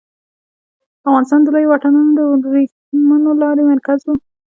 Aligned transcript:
افغانستان 1.07 1.39
د 1.43 1.47
لویو 1.53 1.71
واټونو 1.71 1.99
د 2.17 2.19
ورېښمو 2.49 3.31
لارې 3.41 3.63
مرکز 3.71 3.99
و 4.03 4.09